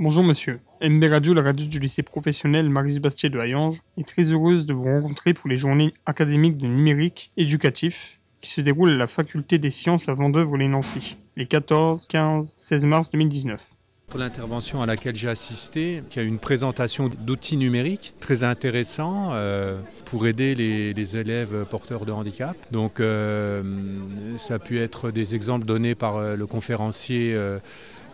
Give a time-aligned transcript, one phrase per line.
[0.00, 4.30] Bonjour monsieur, MB Radio, la radio du lycée professionnel Marie Bastier de Hayange, est très
[4.30, 8.96] heureuse de vous rencontrer pour les journées académiques de numérique éducatif qui se déroulent à
[8.96, 13.60] la faculté des sciences à Vendœuvre-les-Nancy, les 14, 15, 16 mars 2019.
[14.06, 19.80] Pour l'intervention à laquelle j'ai assisté, qui a une présentation d'outils numériques très intéressants euh,
[20.04, 22.56] pour aider les, élèves porteurs de handicap.
[22.70, 23.62] Donc euh,
[24.38, 27.36] ça a pu être des exemples donnés par euh, le conférencier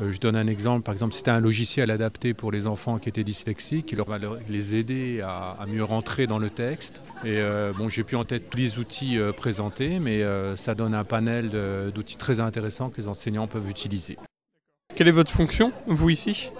[0.00, 3.24] je donne un exemple, par exemple, c'était un logiciel adapté pour les enfants qui étaient
[3.24, 7.00] dyslexiques, qui leur va les aider à, mieux rentrer dans le texte.
[7.24, 10.22] Et euh, bon, j'ai plus en tête tous les outils euh, présentés, mais
[10.56, 11.50] ça donne un panel
[11.94, 14.18] d'outils très intéressants que les enseignants peuvent utiliser.
[14.94, 16.50] Quelle est votre fonction, vous ici?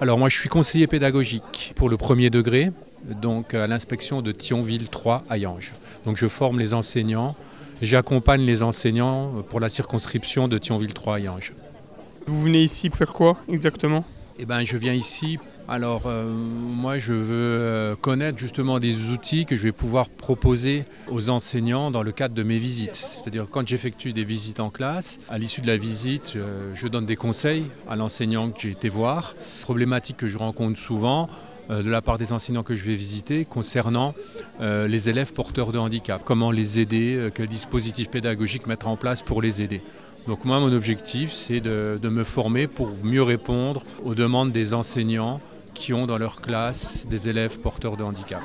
[0.00, 2.72] Alors moi, je suis conseiller pédagogique pour le premier degré,
[3.04, 5.72] donc à l'inspection de Thionville 3 à Yange.
[6.04, 7.36] Donc je forme les enseignants,
[7.80, 11.54] j'accompagne les enseignants pour la circonscription de Thionville 3 à Yange.
[12.26, 14.04] Vous venez ici pour faire quoi exactement
[14.38, 15.38] Eh ben, je viens ici.
[15.66, 20.84] Alors, euh, moi, je veux euh, connaître justement des outils que je vais pouvoir proposer
[21.10, 22.96] aux enseignants dans le cadre de mes visites.
[22.96, 26.36] C'est-à-dire, quand j'effectue des visites en classe, à l'issue de la visite,
[26.74, 29.34] je, donne des conseils à l'enseignant que j'ai été voir.
[29.62, 31.30] Problématique que je rencontre souvent,
[31.70, 34.14] euh, de la part des enseignants que je vais visiter concernant
[34.60, 36.22] les élèves porteurs de handicap.
[36.24, 39.80] Comment les aider, quel dispositif pédagogique mettre en place pour les aider.
[40.26, 45.40] Donc moi, mon objectif, c'est de, me former pour mieux répondre aux demandes des enseignants
[45.74, 48.42] qui ont dans leur classe des élèves porteurs de handicap.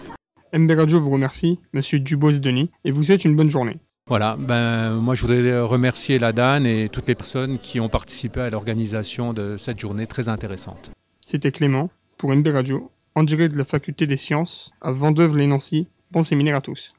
[0.54, 3.78] MB Radio vous remercie, Monsieur Dubos-Denis, et vous souhaite une bonne journée.
[4.08, 8.42] Voilà, ben, moi je voudrais remercier la DAN et toutes les personnes qui ont participé
[8.42, 10.92] à l'organisation de cette journée très intéressante.
[11.24, 15.88] C'était Clément pour MB Radio, en direct de la faculté des sciences à Vendœuvre-les-Nancy.
[16.10, 16.94] Bon séminaire à tous.